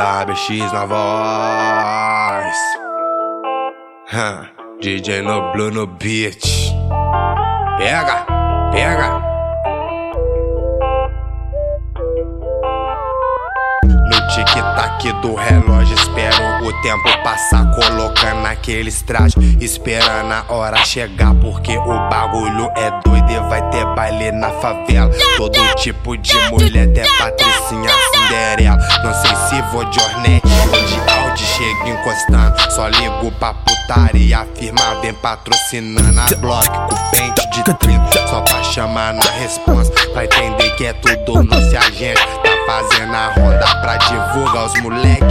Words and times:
WX 0.00 0.72
na 0.72 0.86
voz. 0.86 2.56
Huh. 4.08 4.46
DJ 4.80 5.20
no 5.22 5.52
Blue 5.52 5.70
no 5.70 5.86
beat. 5.86 6.40
Pega, 7.76 8.24
pega. 8.72 9.20
No 13.84 14.18
tic-tac 14.34 15.12
do 15.20 15.34
relógio, 15.34 15.79
o 16.70 16.82
tempo 16.82 17.22
passar. 17.22 17.70
Colocando 17.74 18.46
aqueles 18.46 19.02
trajes, 19.02 19.34
esperando 19.60 20.32
a 20.32 20.44
hora 20.48 20.76
chegar. 20.84 21.34
Porque 21.34 21.76
o 21.76 22.08
bagulho 22.08 22.70
é 22.76 22.90
doido 23.04 23.30
e 23.30 23.38
vai 23.48 23.62
ter 23.70 23.84
baile 23.94 24.32
na 24.32 24.50
favela. 24.50 25.10
Todo 25.36 25.58
tipo 25.76 26.16
de 26.16 26.36
mulher, 26.50 26.88
até 26.88 27.04
Patricinha 27.18 27.90
Cinderela. 28.12 28.78
Não 29.02 29.14
sei 29.14 29.34
se 29.48 29.62
vou 29.70 29.84
de 29.84 30.00
Ornette 30.00 30.46
ou 30.46 30.84
de 30.84 31.10
Audi, 31.10 31.44
chego 31.44 31.88
encostando. 31.88 32.72
Só 32.72 32.88
ligo 32.88 33.30
pra 33.32 33.54
putaria, 33.54 34.46
firma 34.56 35.00
bem 35.02 35.14
patrocinando 35.14 36.20
a 36.20 36.36
Block 36.36 36.68
com 36.68 37.10
pente 37.10 37.50
de 37.50 37.74
30. 37.74 38.28
Só 38.28 38.40
pra 38.42 38.62
chamar 38.62 39.14
na 39.14 39.30
resposta, 39.30 39.94
pra 40.12 40.24
entender 40.24 40.70
que 40.76 40.86
é 40.86 40.92
tudo 40.94 41.42
nosso 41.42 41.76
agente. 41.76 42.20
Tá 42.42 42.50
fazendo 42.66 43.14
a 43.14 43.32
ronda 43.34 43.80
pra 43.80 43.96
divulgar 43.96 44.66
os 44.66 44.80
moleque 44.80 45.29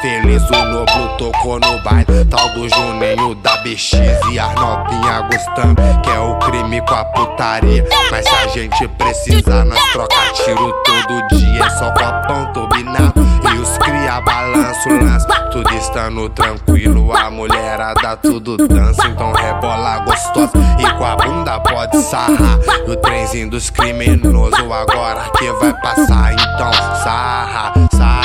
feliz. 0.00 0.42
O 0.50 0.64
Noblo 0.64 1.08
tocou 1.18 1.58
no 1.60 1.82
baile, 1.82 2.24
tal 2.30 2.48
do 2.50 2.68
Juninho 2.68 3.34
da 3.36 3.56
BX 3.58 3.92
e 4.30 4.38
as 4.38 4.54
novinha 4.54 5.20
gostando. 5.22 5.76
Que 6.02 6.10
é 6.10 6.18
o 6.18 6.38
crime 6.38 6.80
com 6.82 6.94
a 6.94 7.04
putaria. 7.04 7.84
Mas 8.10 8.24
se 8.24 8.34
a 8.34 8.48
gente 8.48 8.88
precisar, 8.88 9.64
nós 9.64 9.82
troca 9.92 10.16
tiro 10.44 10.72
todo 10.84 11.28
dia. 11.28 11.64
É 11.64 11.70
só 11.70 11.90
copão 11.92 12.52
turbinado 12.52 13.14
e 13.52 13.58
os 13.58 13.78
cria 13.78 14.20
balanço, 14.20 14.88
lance. 14.88 15.26
Tudo 15.50 15.74
estando 15.74 16.28
tranquilo, 16.30 17.16
a 17.16 17.30
mulherada 17.30 18.16
tudo 18.16 18.56
dança. 18.56 19.06
Então 19.08 19.32
rebola 19.32 19.98
gostosa 20.00 20.52
e 20.78 20.98
com 20.98 21.04
a 21.04 21.16
bunda 21.16 21.60
pode 21.60 22.00
sarrar. 22.02 22.58
O 22.86 22.96
trenzinho 22.96 23.50
dos 23.50 23.70
criminosos 23.70 24.60
agora 24.60 25.30
que 25.36 25.50
vai 25.52 25.72
passar. 25.80 26.32
Então 26.32 26.72
sarra, 27.02 27.72
sarra, 27.92 28.17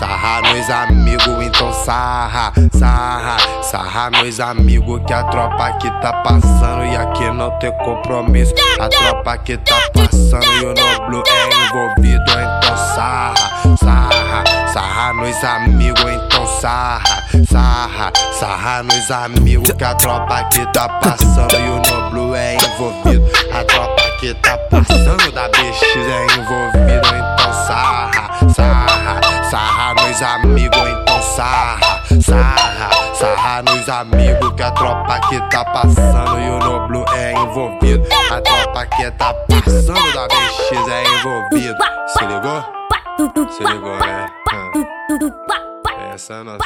sarra 0.00 0.40
nos 0.40 0.70
amigos. 0.70 1.44
Então 1.44 1.72
sarra, 1.74 2.52
sarra, 2.72 3.36
sarra 3.62 4.10
nos 4.10 4.40
amigos. 4.40 5.02
Que 5.06 5.12
a 5.12 5.24
tropa 5.24 5.66
aqui 5.66 5.90
tá 6.00 6.12
passando 6.24 6.84
e 6.86 6.96
aqui 6.96 7.30
não 7.30 7.50
tem 7.58 7.70
compromisso. 7.84 8.54
A 8.80 8.88
tropa 8.88 9.32
aqui 9.32 9.58
tá 9.58 9.78
passando 9.92 10.46
e 10.46 10.64
o 10.64 10.74
Noblo 10.74 11.22
é 11.26 11.66
envolvido. 11.66 12.24
Então 12.30 12.76
sarra, 12.94 13.76
sarra, 13.76 14.44
sarra 14.72 15.12
nos 15.12 15.44
amigos. 15.44 16.00
Então 16.00 16.46
sarra, 16.46 17.22
sarra, 17.46 18.12
sarra 18.32 18.82
nos 18.82 19.10
amigos. 19.10 19.70
Que 19.70 19.84
a 19.84 19.94
tropa 19.94 20.34
aqui 20.34 20.66
tá 20.72 20.88
passando 20.88 21.54
e 21.54 21.68
o 21.68 21.82
Noblo 21.92 22.34
é 22.34 22.56
envolvido. 22.56 23.28
A 23.52 23.62
tropa 23.64 24.02
aqui 24.14 24.32
tá 24.34 24.56
passando 24.70 25.30
da 25.32 25.46
BX 25.48 25.82
é 25.96 26.24
envolvido. 26.38 26.79
Nos 30.20 30.22
amigos. 30.22 30.78
Então 30.78 31.22
sarra, 31.22 32.02
sarra, 32.20 33.14
sarra 33.14 33.62
nos 33.62 33.88
amigos. 33.88 34.52
Que 34.54 34.62
a 34.62 34.70
tropa 34.72 35.14
aqui 35.14 35.40
tá 35.50 35.64
passando 35.64 36.38
e 36.40 36.50
o 36.50 36.58
Noblo 36.58 37.04
é 37.14 37.32
envolvido. 37.32 38.06
A 38.30 38.40
tropa 38.40 38.80
aqui 38.80 39.10
tá 39.12 39.32
passando 39.48 40.12
da 40.12 40.28
BX 40.28 40.88
é 40.88 41.04
envolvido. 41.04 41.78
Se 42.08 42.24
ligou? 42.26 43.50
Se 43.50 43.64
ligou, 43.64 43.96
né? 43.96 44.26
Hum. 44.52 44.84
Essa 46.14 46.34
é 46.34 46.40
a 46.40 46.44
nossa. 46.44 46.60